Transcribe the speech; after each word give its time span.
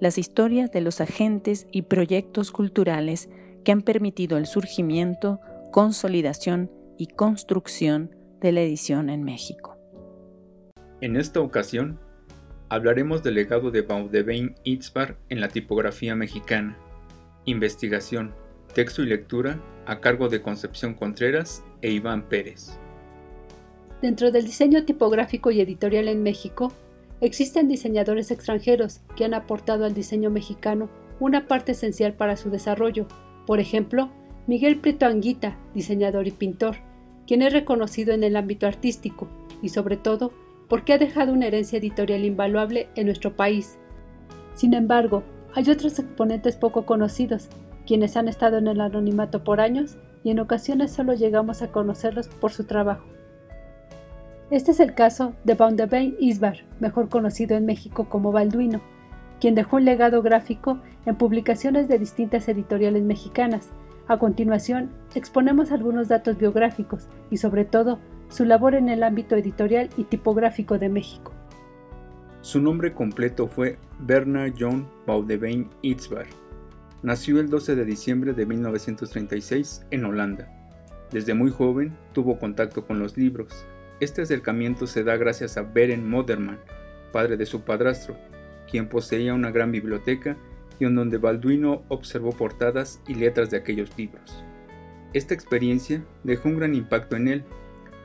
las 0.00 0.18
historias 0.18 0.72
de 0.72 0.80
los 0.80 1.00
agentes 1.00 1.66
y 1.70 1.82
proyectos 1.82 2.50
culturales 2.50 3.28
que 3.64 3.72
han 3.72 3.82
permitido 3.82 4.38
el 4.38 4.46
surgimiento, 4.46 5.40
consolidación 5.70 6.70
y 6.96 7.06
construcción 7.06 8.16
de 8.40 8.52
la 8.52 8.62
edición 8.62 9.10
en 9.10 9.22
México. 9.22 9.76
En 11.02 11.16
esta 11.16 11.40
ocasión, 11.40 12.00
hablaremos 12.70 13.22
del 13.22 13.34
legado 13.34 13.70
de 13.70 13.82
Baudebain 13.82 14.54
Itzbar 14.64 15.16
en 15.28 15.40
la 15.40 15.48
tipografía 15.48 16.14
mexicana, 16.14 16.78
investigación, 17.44 18.34
texto 18.74 19.02
y 19.02 19.06
lectura 19.06 19.62
a 19.86 20.00
cargo 20.00 20.28
de 20.28 20.40
Concepción 20.40 20.94
Contreras 20.94 21.62
e 21.82 21.90
Iván 21.90 22.28
Pérez. 22.28 22.78
Dentro 24.00 24.30
del 24.30 24.46
diseño 24.46 24.84
tipográfico 24.84 25.50
y 25.50 25.60
editorial 25.60 26.08
en 26.08 26.22
México, 26.22 26.72
existen 27.20 27.68
diseñadores 27.68 28.30
extranjeros 28.30 29.00
que 29.16 29.24
han 29.24 29.34
aportado 29.34 29.84
al 29.84 29.94
diseño 29.94 30.30
mexicano 30.30 30.88
una 31.18 31.46
parte 31.46 31.72
esencial 31.72 32.14
para 32.14 32.36
su 32.36 32.50
desarrollo. 32.50 33.06
Por 33.46 33.60
ejemplo, 33.60 34.10
Miguel 34.46 34.80
Prieto 34.80 35.06
Anguita, 35.06 35.58
diseñador 35.74 36.26
y 36.26 36.30
pintor, 36.30 36.76
quien 37.26 37.42
es 37.42 37.52
reconocido 37.52 38.12
en 38.12 38.24
el 38.24 38.36
ámbito 38.36 38.66
artístico 38.66 39.28
y 39.62 39.68
sobre 39.68 39.96
todo 39.96 40.32
porque 40.68 40.92
ha 40.92 40.98
dejado 40.98 41.32
una 41.32 41.46
herencia 41.46 41.78
editorial 41.78 42.24
invaluable 42.24 42.88
en 42.94 43.06
nuestro 43.06 43.36
país. 43.36 43.78
Sin 44.54 44.72
embargo, 44.72 45.22
hay 45.54 45.68
otros 45.70 45.98
exponentes 45.98 46.56
poco 46.56 46.86
conocidos, 46.86 47.48
quienes 47.86 48.16
han 48.16 48.28
estado 48.28 48.58
en 48.58 48.68
el 48.68 48.80
anonimato 48.80 49.44
por 49.44 49.60
años 49.60 49.96
y 50.22 50.30
en 50.30 50.38
ocasiones 50.38 50.92
solo 50.92 51.14
llegamos 51.14 51.60
a 51.62 51.72
conocerlos 51.72 52.28
por 52.28 52.52
su 52.52 52.64
trabajo. 52.64 53.04
Este 54.50 54.72
es 54.72 54.80
el 54.80 54.94
caso 54.94 55.36
de 55.44 55.54
Baundebain 55.54 56.16
Isbar, 56.18 56.64
mejor 56.80 57.08
conocido 57.08 57.56
en 57.56 57.66
México 57.66 58.08
como 58.08 58.32
Balduino, 58.32 58.80
quien 59.40 59.54
dejó 59.54 59.76
un 59.76 59.84
legado 59.84 60.22
gráfico 60.22 60.80
en 61.06 61.14
publicaciones 61.14 61.86
de 61.86 62.00
distintas 62.00 62.48
editoriales 62.48 63.04
mexicanas. 63.04 63.68
A 64.08 64.18
continuación, 64.18 64.90
exponemos 65.14 65.70
algunos 65.70 66.08
datos 66.08 66.36
biográficos 66.36 67.06
y 67.30 67.36
sobre 67.36 67.64
todo 67.64 68.00
su 68.28 68.44
labor 68.44 68.74
en 68.74 68.88
el 68.88 69.04
ámbito 69.04 69.36
editorial 69.36 69.88
y 69.96 70.02
tipográfico 70.02 70.78
de 70.78 70.88
México. 70.88 71.32
Su 72.40 72.60
nombre 72.60 72.92
completo 72.92 73.46
fue 73.46 73.78
Bernard 74.00 74.54
John 74.58 74.88
Baudebain 75.06 75.70
Itzbar. 75.82 76.26
Nació 77.04 77.38
el 77.38 77.50
12 77.50 77.76
de 77.76 77.84
diciembre 77.84 78.32
de 78.32 78.46
1936 78.46 79.86
en 79.92 80.04
Holanda. 80.04 80.48
Desde 81.12 81.34
muy 81.34 81.52
joven 81.52 81.96
tuvo 82.12 82.36
contacto 82.40 82.84
con 82.84 82.98
los 82.98 83.16
libros, 83.16 83.64
este 84.00 84.22
acercamiento 84.22 84.86
se 84.86 85.04
da 85.04 85.16
gracias 85.16 85.56
a 85.56 85.62
Beren 85.62 86.08
Moderman, 86.08 86.58
padre 87.12 87.36
de 87.36 87.46
su 87.46 87.60
padrastro, 87.62 88.16
quien 88.70 88.88
poseía 88.88 89.34
una 89.34 89.50
gran 89.50 89.72
biblioteca 89.72 90.36
y 90.78 90.86
en 90.86 90.94
donde 90.94 91.18
Balduino 91.18 91.82
observó 91.88 92.30
portadas 92.32 93.00
y 93.06 93.14
letras 93.14 93.50
de 93.50 93.58
aquellos 93.58 93.96
libros. 93.98 94.42
Esta 95.12 95.34
experiencia 95.34 96.02
dejó 96.24 96.48
un 96.48 96.56
gran 96.56 96.74
impacto 96.74 97.16
en 97.16 97.28
él. 97.28 97.44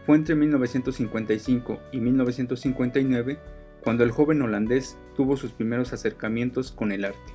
Fue 0.05 0.17
entre 0.17 0.35
1955 0.35 1.79
y 1.91 1.99
1959 1.99 3.39
cuando 3.83 4.03
el 4.03 4.11
joven 4.11 4.41
holandés 4.41 4.97
tuvo 5.15 5.37
sus 5.37 5.51
primeros 5.51 5.93
acercamientos 5.93 6.71
con 6.71 6.91
el 6.91 7.05
arte, 7.05 7.33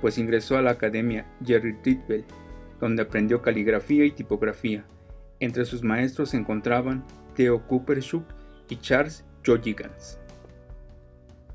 pues 0.00 0.18
ingresó 0.18 0.56
a 0.56 0.62
la 0.62 0.72
Academia 0.72 1.26
Jerry 1.44 1.74
Rietveld, 1.82 2.26
donde 2.78 3.02
aprendió 3.02 3.42
caligrafía 3.42 4.04
y 4.04 4.12
tipografía. 4.12 4.84
Entre 5.40 5.64
sus 5.64 5.82
maestros 5.82 6.30
se 6.30 6.36
encontraban 6.36 7.04
Theo 7.38 7.64
Coopershuk 7.68 8.24
y 8.68 8.78
Charles 8.78 9.24
Jojigans. 9.46 10.18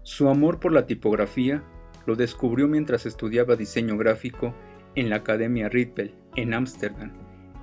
Su 0.03 0.29
amor 0.29 0.61
por 0.61 0.71
la 0.71 0.85
tipografía 0.85 1.61
lo 2.05 2.15
descubrió 2.15 2.69
mientras 2.69 3.05
estudiaba 3.05 3.57
diseño 3.57 3.97
gráfico 3.97 4.55
en 4.95 5.09
la 5.09 5.17
Academia 5.17 5.67
Rietveld 5.67 6.13
en 6.37 6.53
Ámsterdam, 6.53 7.11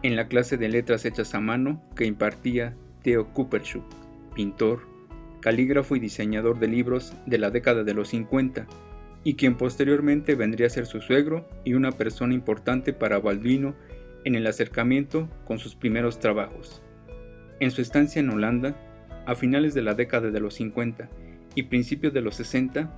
en 0.03 0.17
la 0.17 0.29
clase 0.29 0.59
de 0.59 0.69
letras 0.69 1.07
hechas 1.07 1.35
a 1.35 1.41
mano 1.41 1.83
que 1.97 2.05
impartía 2.05 2.77
Theo 3.03 3.33
Coopershuk, 3.33 3.87
pintor, 4.35 4.83
calígrafo 5.41 5.97
y 5.97 6.01
diseñador 6.01 6.59
de 6.59 6.69
libros 6.69 7.15
de 7.25 7.39
la 7.39 7.51
década 7.51 7.85
de 7.85 7.95
los 7.95 8.09
50, 8.09 8.67
y 9.25 9.37
quien 9.37 9.57
posteriormente 9.57 10.35
vendría 10.35 10.67
a 10.67 10.71
ser 10.71 10.85
su 10.85 11.01
suegro 11.01 11.49
y 11.65 11.73
una 11.73 11.93
persona 11.93 12.35
importante 12.35 12.93
para 12.93 13.19
Balduino 13.19 13.75
en 14.27 14.35
el 14.35 14.47
acercamiento 14.47 15.27
con 15.47 15.59
sus 15.59 15.75
primeros 15.75 16.19
trabajos. 16.19 16.83
En 17.61 17.71
su 17.71 17.83
estancia 17.83 18.21
en 18.21 18.31
Holanda, 18.31 18.75
a 19.27 19.35
finales 19.35 19.75
de 19.75 19.83
la 19.83 19.95
década 19.95 20.31
de 20.31 20.41
los 20.41 20.55
50 20.55 21.11
y 21.55 21.65
principios 21.65 22.15
de 22.15 22.23
los 22.23 22.37
60, 22.37 22.91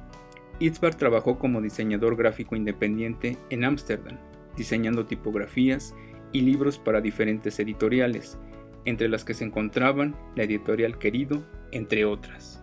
Itzbar 0.61 0.95
trabajó 0.95 1.39
como 1.39 1.61
diseñador 1.61 2.17
gráfico 2.17 2.55
independiente 2.55 3.37
en 3.50 3.65
Ámsterdam, 3.65 4.19
diseñando 4.56 5.06
tipografías 5.06 5.95
y 6.31 6.43
libros 6.43 6.78
para 6.78 7.00
diferentes 7.00 7.59
editoriales, 7.59 8.39
entre 8.84 9.09
las 9.09 9.25
que 9.25 9.34
se 9.34 9.45
encontraban 9.45 10.15
la 10.37 10.45
editorial 10.45 10.97
Querido, 10.97 11.43
entre 11.73 12.05
otras. 12.05 12.62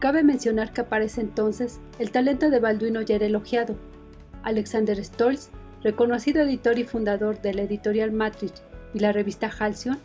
Cabe 0.00 0.24
mencionar 0.24 0.72
que 0.72 0.80
aparece 0.80 1.20
entonces 1.20 1.80
el 2.00 2.10
talento 2.10 2.50
de 2.50 2.58
Balduino 2.58 3.02
ya 3.02 3.14
era 3.14 3.26
elogiado. 3.26 3.76
Alexander 4.42 5.02
Stolz, 5.04 5.50
reconocido 5.84 6.42
editor 6.42 6.80
y 6.80 6.84
fundador 6.84 7.40
de 7.40 7.54
la 7.54 7.62
editorial 7.62 8.10
Matrix 8.10 8.64
y 8.94 8.98
la 8.98 9.12
revista 9.12 9.48
Halcyon, 9.48 9.98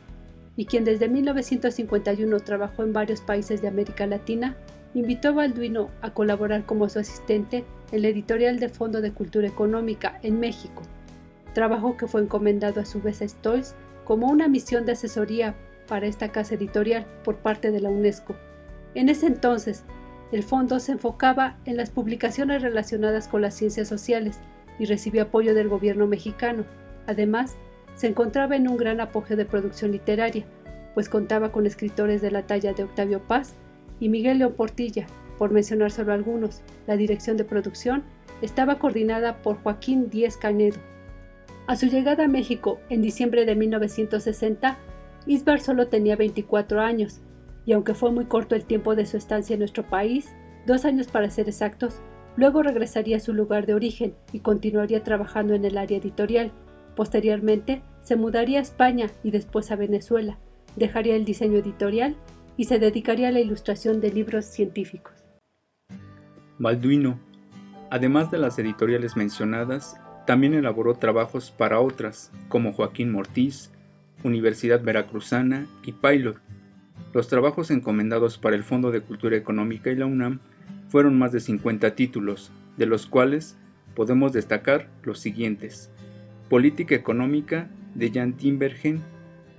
y 0.57 0.65
quien 0.65 0.83
desde 0.83 1.07
1951 1.07 2.39
trabajó 2.41 2.83
en 2.83 2.91
varios 2.91 3.21
países 3.21 3.61
de 3.61 3.69
América 3.69 4.07
Latina, 4.07 4.57
invitó 4.93 5.29
a 5.29 5.33
Balduino 5.33 5.91
a 6.01 6.13
colaborar 6.13 6.65
como 6.65 6.89
su 6.89 6.99
asistente 6.99 7.63
en 7.91 8.01
la 8.01 8.07
editorial 8.09 8.59
de 8.59 8.67
Fondo 8.67 8.99
de 8.99 9.13
Cultura 9.13 9.47
Económica 9.47 10.19
en 10.23 10.39
México, 10.39 10.81
trabajo 11.53 11.95
que 11.95 12.07
fue 12.07 12.21
encomendado 12.21 12.81
a 12.81 12.85
su 12.85 13.01
vez 13.01 13.21
a 13.21 13.27
Stolz 13.27 13.75
como 14.03 14.27
una 14.27 14.47
misión 14.47 14.85
de 14.85 14.93
asesoría 14.93 15.55
para 15.87 16.07
esta 16.07 16.31
casa 16.31 16.55
editorial 16.55 17.05
por 17.23 17.37
parte 17.37 17.71
de 17.71 17.79
la 17.79 17.89
UNESCO. 17.89 18.35
En 18.95 19.09
ese 19.09 19.27
entonces, 19.27 19.83
el 20.31 20.43
fondo 20.43 20.79
se 20.79 20.93
enfocaba 20.93 21.57
en 21.65 21.77
las 21.77 21.91
publicaciones 21.91 22.61
relacionadas 22.61 23.27
con 23.27 23.41
las 23.41 23.53
ciencias 23.53 23.87
sociales 23.87 24.39
y 24.79 24.85
recibió 24.85 25.23
apoyo 25.23 25.53
del 25.53 25.69
gobierno 25.69 26.07
mexicano. 26.07 26.65
Además, 27.05 27.57
se 27.97 28.07
encontraba 28.07 28.55
en 28.55 28.69
un 28.69 28.77
gran 28.77 29.01
apogeo 29.01 29.35
de 29.35 29.45
producción 29.45 29.91
literaria, 29.91 30.45
pues 30.93 31.09
contaba 31.09 31.51
con 31.51 31.65
escritores 31.65 32.21
de 32.21 32.31
la 32.31 32.43
talla 32.43 32.73
de 32.73 32.83
Octavio 32.83 33.21
Paz 33.27 33.55
y 33.99 34.09
Miguel 34.09 34.37
León 34.37 34.53
Portilla, 34.53 35.07
por 35.37 35.51
mencionar 35.51 35.91
solo 35.91 36.13
algunos. 36.13 36.61
La 36.85 36.95
dirección 36.95 37.37
de 37.37 37.43
producción 37.43 38.03
estaba 38.41 38.77
coordinada 38.77 39.41
por 39.41 39.57
Joaquín 39.63 40.09
Díez 40.11 40.37
Canedo. 40.37 40.77
A 41.65 41.75
su 41.75 41.87
llegada 41.87 42.25
a 42.25 42.27
México 42.27 42.79
en 42.89 43.01
diciembre 43.01 43.45
de 43.45 43.55
1960, 43.55 44.77
Isbar 45.25 45.59
solo 45.59 45.87
tenía 45.87 46.15
24 46.15 46.79
años, 46.79 47.19
y 47.65 47.73
aunque 47.73 47.95
fue 47.95 48.11
muy 48.11 48.25
corto 48.25 48.55
el 48.55 48.63
tiempo 48.63 48.95
de 48.95 49.07
su 49.07 49.17
estancia 49.17 49.55
en 49.55 49.59
nuestro 49.59 49.83
país, 49.83 50.29
dos 50.67 50.85
años 50.85 51.07
para 51.07 51.31
ser 51.31 51.49
exactos, 51.49 51.99
luego 52.37 52.61
regresaría 52.61 53.17
a 53.17 53.21
su 53.21 53.33
lugar 53.33 53.65
de 53.65 53.73
origen 53.73 54.13
y 54.31 54.39
continuaría 54.39 55.03
trabajando 55.03 55.55
en 55.55 55.65
el 55.65 55.77
área 55.77 55.97
editorial, 55.97 56.53
Posteriormente, 56.97 57.83
se 58.07 58.15
mudaría 58.15 58.59
a 58.59 58.61
España 58.61 59.07
y 59.21 59.31
después 59.31 59.69
a 59.69 59.75
Venezuela, 59.75 60.37
dejaría 60.77 61.17
el 61.17 61.25
diseño 61.25 61.57
editorial 61.57 62.15
y 62.55 62.63
se 62.63 62.79
dedicaría 62.79 63.27
a 63.27 63.31
la 63.31 63.41
ilustración 63.41 63.99
de 63.99 64.13
libros 64.13 64.45
científicos. 64.45 65.13
Balduino, 66.57 67.19
además 67.89 68.31
de 68.31 68.37
las 68.37 68.57
editoriales 68.59 69.17
mencionadas, 69.17 69.99
también 70.25 70.53
elaboró 70.53 70.93
trabajos 70.93 71.51
para 71.51 71.81
otras, 71.81 72.31
como 72.47 72.71
Joaquín 72.71 73.11
Mortiz, 73.11 73.71
Universidad 74.23 74.81
Veracruzana 74.81 75.67
y 75.83 75.91
Pilot. 75.91 76.39
Los 77.13 77.27
trabajos 77.27 77.71
encomendados 77.71 78.37
para 78.37 78.55
el 78.55 78.63
Fondo 78.63 78.89
de 78.89 79.01
Cultura 79.01 79.35
Económica 79.35 79.91
y 79.91 79.97
la 79.97 80.05
UNAM 80.05 80.39
fueron 80.87 81.19
más 81.19 81.33
de 81.33 81.41
50 81.41 81.93
títulos, 81.95 82.53
de 82.77 82.85
los 82.85 83.05
cuales 83.05 83.57
podemos 83.95 84.31
destacar 84.31 84.87
los 85.03 85.19
siguientes. 85.19 85.91
Política 86.47 86.95
Económica 86.95 87.69
de 87.97 88.11
Jan 88.11 88.33
Timbergen, 88.33 89.01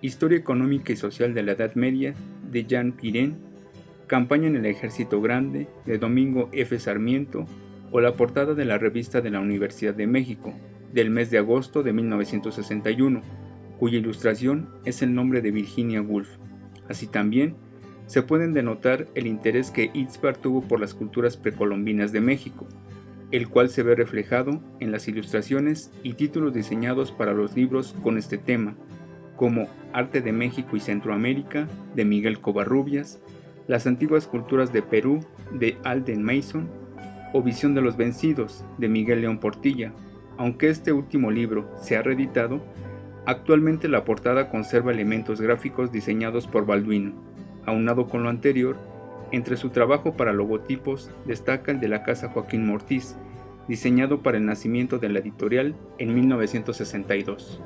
Historia 0.01 0.39
Económica 0.39 0.93
y 0.93 0.97
Social 0.97 1.35
de 1.35 1.43
la 1.43 1.53
Edad 1.53 1.75
Media 1.75 2.15
de 2.51 2.65
Jan 2.69 2.93
Pirén, 2.93 3.37
Campaña 4.07 4.47
en 4.47 4.57
el 4.57 4.65
Ejército 4.65 5.21
Grande 5.21 5.69
de 5.85 5.99
Domingo 5.99 6.49
F. 6.53 6.79
Sarmiento 6.79 7.45
o 7.91 8.01
la 8.01 8.15
portada 8.15 8.55
de 8.55 8.65
la 8.65 8.79
revista 8.79 9.21
de 9.21 9.31
la 9.31 9.41
Universidad 9.41 9.95
de 9.95 10.07
México 10.07 10.55
del 10.93 11.11
mes 11.11 11.31
de 11.31 11.39
agosto 11.39 11.83
de 11.83 11.93
1961, 11.93 13.23
cuya 13.79 13.99
ilustración 13.99 14.69
es 14.85 15.03
el 15.03 15.15
nombre 15.15 15.43
de 15.43 15.51
Virginia 15.51 16.01
Woolf. 16.01 16.37
Así 16.89 17.07
también 17.07 17.57
se 18.07 18.23
pueden 18.23 18.55
denotar 18.55 19.09
el 19.15 19.27
interés 19.27 19.71
que 19.71 19.91
Itzbar 19.93 20.37
tuvo 20.37 20.63
por 20.63 20.81
las 20.81 20.95
culturas 20.95 21.37
precolombinas 21.37 22.13
de 22.13 22.21
México, 22.21 22.67
el 23.31 23.49
cual 23.49 23.69
se 23.69 23.83
ve 23.83 23.95
reflejado 23.95 24.61
en 24.81 24.91
las 24.91 25.07
ilustraciones 25.09 25.93
y 26.03 26.15
títulos 26.15 26.55
diseñados 26.55 27.13
para 27.13 27.35
los 27.35 27.55
libros 27.55 27.95
con 28.03 28.17
este 28.17 28.39
tema, 28.39 28.75
como 29.37 29.69
Arte 29.93 30.21
de 30.21 30.33
México 30.33 30.77
y 30.77 30.81
Centroamérica 30.81 31.69
de 31.95 32.05
Miguel 32.05 32.41
Covarrubias, 32.41 33.21
Las 33.67 33.87
antiguas 33.87 34.27
culturas 34.27 34.73
de 34.73 34.81
Perú 34.81 35.21
de 35.53 35.77
Alden 35.85 36.23
Mason 36.23 36.69
o 37.35 37.43
Visión 37.43 37.75
de 37.75 37.83
los 37.83 37.99
Vencidos 37.99 38.65
de 38.79 38.89
Miguel 38.89 39.21
León 39.21 39.39
Portilla. 39.39 39.93
Aunque 40.39 40.71
este 40.71 40.93
último 40.93 41.31
libro 41.31 41.71
se 41.83 41.97
ha 41.97 42.03
reeditado, 42.03 42.63
actualmente 43.27 43.89
la 43.89 44.05
portada 44.05 44.49
conserva 44.49 44.93
elementos 44.93 45.41
gráficos 45.41 45.93
diseñados 45.93 46.47
por 46.47 46.65
Balduino. 46.65 47.13
Aunado 47.67 48.09
con 48.09 48.23
lo 48.23 48.31
anterior, 48.31 48.79
entre 49.33 49.57
su 49.57 49.71
trabajo 49.71 50.17
para 50.17 50.33
logotipos 50.33 51.11
destaca 51.27 51.73
el 51.73 51.81
de 51.81 51.89
la 51.89 52.03
Casa 52.03 52.31
Joaquín 52.31 52.67
Mortiz, 52.67 53.17
diseñado 53.69 54.23
para 54.23 54.39
el 54.39 54.47
nacimiento 54.47 54.99
de 54.99 55.11
la 55.11 55.19
editorial 55.19 55.75
en 55.99 56.15
1962. 56.15 57.61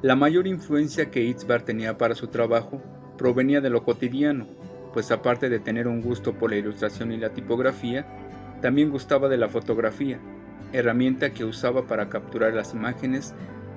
La 0.00 0.14
mayor 0.14 0.46
influencia 0.46 1.10
que 1.10 1.24
Itzbar 1.24 1.62
tenía 1.62 1.98
para 1.98 2.14
su 2.14 2.28
trabajo 2.28 2.80
provenía 3.16 3.60
de 3.60 3.70
lo 3.70 3.82
cotidiano, 3.82 4.46
pues 4.92 5.10
aparte 5.10 5.48
de 5.48 5.58
tener 5.58 5.88
un 5.88 6.00
gusto 6.00 6.34
por 6.34 6.50
la 6.50 6.56
ilustración 6.56 7.10
y 7.10 7.16
la 7.16 7.30
tipografía, 7.30 8.06
también 8.62 8.90
gustaba 8.90 9.28
de 9.28 9.36
la 9.36 9.48
fotografía, 9.48 10.20
herramienta 10.72 11.30
que 11.30 11.44
usaba 11.44 11.86
para 11.86 12.08
capturar 12.08 12.54
las 12.54 12.74
imágenes 12.74 13.34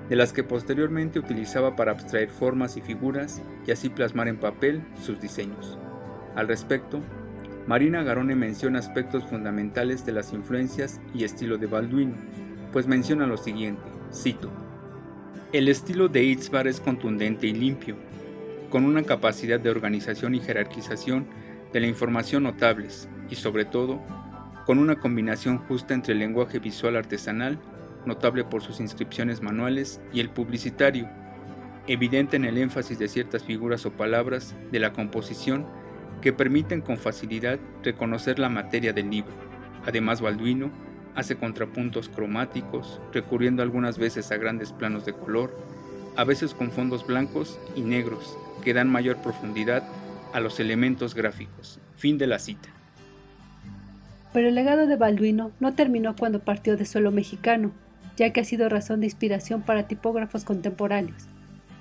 de 0.08 0.16
las 0.16 0.32
que 0.32 0.44
posteriormente 0.44 1.18
utilizaba 1.18 1.74
para 1.74 1.92
abstraer 1.92 2.30
formas 2.30 2.76
y 2.76 2.80
figuras 2.80 3.42
y 3.66 3.72
así 3.72 3.88
plasmar 3.88 4.28
en 4.28 4.36
papel 4.36 4.82
sus 5.00 5.20
diseños. 5.20 5.78
Al 6.34 6.48
respecto, 6.48 7.00
Marina 7.66 8.02
Garone 8.02 8.34
menciona 8.34 8.78
aspectos 8.78 9.24
fundamentales 9.24 10.04
de 10.04 10.12
las 10.12 10.32
influencias 10.32 11.00
y 11.14 11.24
estilo 11.24 11.58
de 11.58 11.66
Balduino, 11.66 12.14
pues 12.72 12.86
menciona 12.86 13.26
lo 13.26 13.36
siguiente, 13.36 13.82
cito, 14.12 14.50
El 15.52 15.68
estilo 15.68 16.08
de 16.08 16.24
Itzbar 16.24 16.66
es 16.66 16.80
contundente 16.80 17.46
y 17.46 17.52
limpio, 17.52 17.96
con 18.70 18.84
una 18.84 19.02
capacidad 19.02 19.60
de 19.60 19.70
organización 19.70 20.34
y 20.34 20.40
jerarquización 20.40 21.26
de 21.72 21.80
la 21.80 21.86
información 21.86 22.42
notables 22.44 23.08
y 23.28 23.34
sobre 23.34 23.64
todo 23.64 24.00
con 24.66 24.78
una 24.78 24.96
combinación 24.96 25.58
justa 25.58 25.92
entre 25.92 26.14
el 26.14 26.20
lenguaje 26.20 26.58
visual 26.58 26.96
artesanal 26.96 27.58
notable 28.06 28.44
por 28.44 28.62
sus 28.62 28.80
inscripciones 28.80 29.42
manuales, 29.42 30.00
y 30.12 30.20
el 30.20 30.30
publicitario, 30.30 31.08
evidente 31.86 32.36
en 32.36 32.44
el 32.44 32.58
énfasis 32.58 32.98
de 32.98 33.08
ciertas 33.08 33.44
figuras 33.44 33.86
o 33.86 33.92
palabras 33.92 34.54
de 34.70 34.78
la 34.78 34.92
composición 34.92 35.66
que 36.22 36.32
permiten 36.32 36.80
con 36.80 36.96
facilidad 36.96 37.58
reconocer 37.82 38.38
la 38.38 38.48
materia 38.48 38.92
del 38.92 39.10
libro. 39.10 39.32
Además, 39.84 40.20
Balduino 40.20 40.70
hace 41.14 41.36
contrapuntos 41.36 42.08
cromáticos, 42.08 43.00
recurriendo 43.12 43.62
algunas 43.62 43.98
veces 43.98 44.30
a 44.32 44.38
grandes 44.38 44.72
planos 44.72 45.04
de 45.04 45.12
color, 45.12 45.54
a 46.16 46.24
veces 46.24 46.54
con 46.54 46.70
fondos 46.70 47.06
blancos 47.06 47.58
y 47.76 47.82
negros, 47.82 48.38
que 48.64 48.72
dan 48.72 48.90
mayor 48.90 49.16
profundidad 49.18 49.82
a 50.32 50.40
los 50.40 50.60
elementos 50.60 51.14
gráficos. 51.14 51.78
Fin 51.96 52.16
de 52.16 52.26
la 52.26 52.38
cita. 52.38 52.70
Pero 54.32 54.48
el 54.48 54.54
legado 54.54 54.86
de 54.86 54.96
Balduino 54.96 55.52
no 55.60 55.74
terminó 55.74 56.16
cuando 56.16 56.40
partió 56.40 56.76
de 56.76 56.86
suelo 56.86 57.10
mexicano, 57.10 57.72
ya 58.16 58.32
que 58.32 58.40
ha 58.40 58.44
sido 58.44 58.68
razón 58.68 59.00
de 59.00 59.06
inspiración 59.06 59.62
para 59.62 59.88
tipógrafos 59.88 60.44
contemporáneos. 60.44 61.24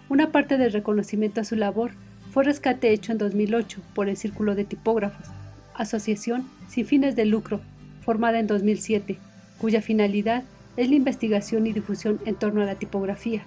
Una 0.09 0.31
parte 0.31 0.57
del 0.57 0.73
reconocimiento 0.73 1.39
a 1.39 1.45
su 1.45 1.55
labor 1.55 1.91
fue 2.31 2.43
rescate 2.43 2.91
hecho 2.91 3.11
en 3.11 3.17
2008 3.17 3.79
por 3.93 4.09
el 4.09 4.17
Círculo 4.17 4.55
de 4.55 4.63
Tipógrafos, 4.63 5.27
asociación 5.75 6.47
sin 6.67 6.85
fines 6.85 7.15
de 7.15 7.25
lucro, 7.25 7.59
formada 8.03 8.39
en 8.39 8.47
2007, 8.47 9.17
cuya 9.57 9.81
finalidad 9.81 10.43
es 10.77 10.89
la 10.89 10.95
investigación 10.95 11.67
y 11.67 11.73
difusión 11.73 12.19
en 12.25 12.35
torno 12.35 12.61
a 12.61 12.65
la 12.65 12.75
tipografía. 12.75 13.43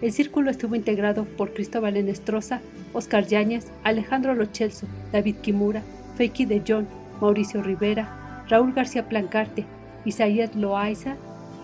El 0.00 0.12
círculo 0.12 0.50
estuvo 0.50 0.74
integrado 0.74 1.24
por 1.24 1.52
Cristóbal 1.52 1.96
Enestrosa, 1.96 2.60
Oscar 2.92 3.26
Yáñez, 3.26 3.66
Alejandro 3.84 4.34
Lochelso, 4.34 4.86
David 5.12 5.36
Kimura, 5.42 5.82
Feiki 6.16 6.46
de 6.46 6.62
John, 6.66 6.86
Mauricio 7.20 7.62
Rivera, 7.62 8.44
Raúl 8.48 8.72
García 8.72 9.08
Plancarte, 9.08 9.64
Isaías 10.04 10.54
Loaiza 10.54 11.16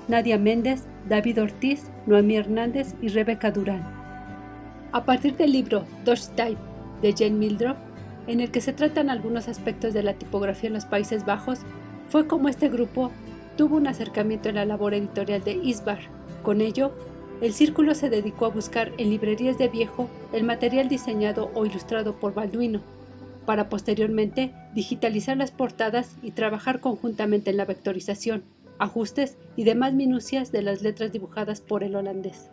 Nadia 0.08 0.37
Méndez, 0.37 0.82
David 1.08 1.40
Ortiz, 1.40 1.85
Noemí 2.06 2.37
Hernández 2.37 2.94
y 3.00 3.08
Rebeca 3.08 3.50
Durán. 3.50 4.03
A 4.94 5.05
partir 5.05 5.37
del 5.37 5.50
libro 5.50 5.85
Dutch 6.05 6.29
Type 6.37 6.61
de 7.02 7.12
Jane 7.12 7.32
Mildrop, 7.32 7.76
en 8.29 8.38
el 8.38 8.52
que 8.52 8.61
se 8.61 8.73
tratan 8.73 9.11
algunos 9.11 9.49
aspectos 9.49 9.93
de 9.93 10.05
la 10.05 10.14
tipografía 10.14 10.69
en 10.69 10.75
los 10.75 10.85
Países 10.85 11.26
Bajos, 11.26 11.58
fue 12.08 12.29
como 12.29 12.49
este 12.49 12.69
grupo 12.69 13.11
tuvo 13.56 13.76
un 13.76 13.88
acercamiento 13.88 14.49
en 14.49 14.55
la 14.55 14.64
labor 14.64 14.94
editorial 14.94 15.43
de 15.43 15.55
Isbar. 15.55 15.99
Con 16.44 16.61
ello, 16.61 16.93
el 17.41 17.52
círculo 17.52 17.96
se 17.96 18.08
dedicó 18.08 18.46
a 18.46 18.50
buscar 18.50 18.93
en 18.96 19.11
librerías 19.11 19.58
de 19.58 19.67
viejo 19.67 20.08
el 20.32 20.44
material 20.44 20.88
diseñado 20.88 21.50
o 21.55 21.67
ilustrado 21.67 22.14
por 22.14 22.32
Balduino, 22.32 22.81
para 23.47 23.69
posteriormente 23.69 24.55
digitalizar 24.76 25.37
las 25.37 25.50
portadas 25.50 26.14
y 26.23 26.31
trabajar 26.31 26.79
conjuntamente 26.79 27.50
en 27.50 27.56
la 27.56 27.64
vectorización 27.64 28.44
ajustes 28.79 29.38
y 29.56 29.64
demás 29.64 29.93
minucias 29.93 30.52
de 30.52 30.62
las 30.62 30.82
letras 30.82 31.11
dibujadas 31.11 31.61
por 31.61 31.82
el 31.82 31.97
holandés. 31.97 32.49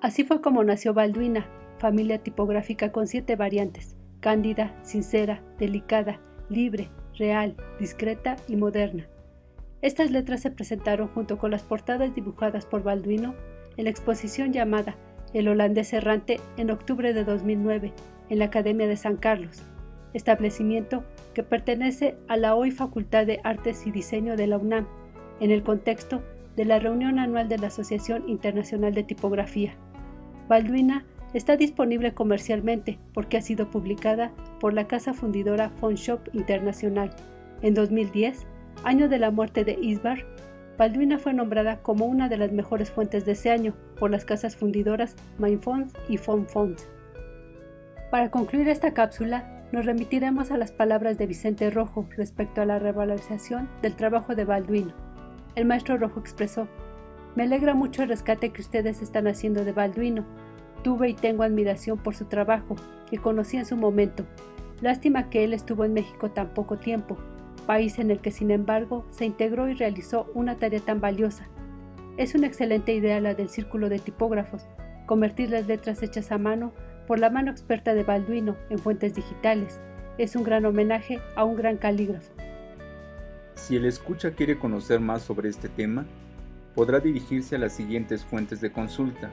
Así 0.00 0.22
fue 0.22 0.40
como 0.40 0.62
nació 0.62 0.94
Balduina, 0.94 1.48
familia 1.78 2.18
tipográfica 2.18 2.92
con 2.92 3.08
siete 3.08 3.34
variantes, 3.34 3.96
cándida, 4.20 4.72
sincera, 4.82 5.42
delicada, 5.58 6.20
libre, 6.48 6.88
real, 7.18 7.56
discreta 7.80 8.36
y 8.46 8.54
moderna. 8.54 9.08
Estas 9.82 10.12
letras 10.12 10.42
se 10.42 10.52
presentaron 10.52 11.08
junto 11.08 11.36
con 11.36 11.50
las 11.50 11.64
portadas 11.64 12.14
dibujadas 12.14 12.64
por 12.64 12.84
Balduino 12.84 13.34
en 13.76 13.84
la 13.84 13.90
exposición 13.90 14.52
llamada 14.52 14.96
El 15.34 15.48
holandés 15.48 15.92
errante 15.92 16.38
en 16.56 16.70
octubre 16.70 17.12
de 17.12 17.24
2009 17.24 17.92
en 18.28 18.38
la 18.38 18.44
Academia 18.44 18.86
de 18.86 18.96
San 18.96 19.16
Carlos, 19.16 19.64
establecimiento 20.14 21.02
que 21.34 21.42
pertenece 21.42 22.16
a 22.28 22.36
la 22.36 22.54
hoy 22.54 22.70
Facultad 22.70 23.26
de 23.26 23.40
Artes 23.42 23.84
y 23.84 23.90
Diseño 23.90 24.36
de 24.36 24.46
la 24.46 24.58
UNAM 24.58 24.86
en 25.40 25.50
el 25.50 25.64
contexto 25.64 26.22
de 26.56 26.64
la 26.64 26.78
reunión 26.78 27.18
anual 27.18 27.48
de 27.48 27.58
la 27.58 27.66
Asociación 27.66 28.28
Internacional 28.28 28.94
de 28.94 29.02
Tipografía. 29.02 29.76
Balduina 30.48 31.04
está 31.34 31.56
disponible 31.56 32.14
comercialmente 32.14 32.98
porque 33.12 33.36
ha 33.36 33.42
sido 33.42 33.70
publicada 33.70 34.32
por 34.60 34.72
la 34.72 34.86
casa 34.86 35.12
fundidora 35.12 35.70
Shop 35.80 36.20
Internacional. 36.32 37.10
En 37.60 37.74
2010, 37.74 38.46
año 38.82 39.08
de 39.08 39.18
la 39.18 39.30
muerte 39.30 39.64
de 39.64 39.78
Isbar, 39.80 40.24
Balduina 40.78 41.18
fue 41.18 41.34
nombrada 41.34 41.82
como 41.82 42.06
una 42.06 42.28
de 42.28 42.38
las 42.38 42.52
mejores 42.52 42.90
fuentes 42.90 43.26
de 43.26 43.32
ese 43.32 43.50
año 43.50 43.74
por 43.98 44.10
las 44.10 44.24
casas 44.24 44.56
fundidoras 44.56 45.16
Mindfonds 45.38 45.92
y 46.08 46.16
Fonds. 46.16 46.88
Para 48.10 48.30
concluir 48.30 48.68
esta 48.68 48.94
cápsula, 48.94 49.66
nos 49.70 49.84
remitiremos 49.84 50.50
a 50.50 50.56
las 50.56 50.72
palabras 50.72 51.18
de 51.18 51.26
Vicente 51.26 51.68
Rojo 51.70 52.08
respecto 52.16 52.62
a 52.62 52.64
la 52.64 52.78
revalorización 52.78 53.68
del 53.82 53.96
trabajo 53.96 54.34
de 54.34 54.46
Balduino. 54.46 54.94
El 55.56 55.66
maestro 55.66 55.98
rojo 55.98 56.20
expresó, 56.20 56.68
me 57.36 57.44
alegra 57.44 57.74
mucho 57.74 58.02
el 58.02 58.08
rescate 58.08 58.50
que 58.50 58.62
ustedes 58.62 59.02
están 59.02 59.26
haciendo 59.26 59.64
de 59.64 59.72
Balduino. 59.72 60.24
Tuve 60.82 61.10
y 61.10 61.14
tengo 61.14 61.42
admiración 61.42 61.98
por 61.98 62.14
su 62.14 62.26
trabajo, 62.26 62.76
que 63.10 63.18
conocí 63.18 63.56
en 63.56 63.66
su 63.66 63.76
momento. 63.76 64.24
Lástima 64.80 65.28
que 65.28 65.44
él 65.44 65.52
estuvo 65.52 65.84
en 65.84 65.94
México 65.94 66.30
tan 66.30 66.54
poco 66.54 66.78
tiempo, 66.78 67.16
país 67.66 67.98
en 67.98 68.10
el 68.10 68.20
que 68.20 68.30
sin 68.30 68.50
embargo 68.50 69.04
se 69.10 69.24
integró 69.24 69.68
y 69.68 69.74
realizó 69.74 70.30
una 70.34 70.56
tarea 70.56 70.80
tan 70.80 71.00
valiosa. 71.00 71.48
Es 72.16 72.34
una 72.34 72.46
excelente 72.46 72.94
idea 72.94 73.20
la 73.20 73.34
del 73.34 73.48
círculo 73.48 73.88
de 73.88 73.98
tipógrafos, 73.98 74.66
convertir 75.06 75.50
las 75.50 75.66
letras 75.66 76.02
hechas 76.02 76.32
a 76.32 76.38
mano 76.38 76.72
por 77.06 77.18
la 77.18 77.30
mano 77.30 77.50
experta 77.50 77.94
de 77.94 78.04
Balduino 78.04 78.56
en 78.70 78.78
fuentes 78.78 79.14
digitales. 79.14 79.80
Es 80.18 80.36
un 80.36 80.44
gran 80.44 80.64
homenaje 80.66 81.20
a 81.36 81.44
un 81.44 81.56
gran 81.56 81.76
calígrafo. 81.76 82.32
Si 83.54 83.76
el 83.76 83.84
escucha 83.84 84.32
quiere 84.32 84.58
conocer 84.58 85.00
más 85.00 85.22
sobre 85.22 85.48
este 85.48 85.68
tema, 85.68 86.06
podrá 86.74 87.00
dirigirse 87.00 87.56
a 87.56 87.58
las 87.58 87.74
siguientes 87.74 88.24
fuentes 88.24 88.60
de 88.60 88.70
consulta. 88.70 89.30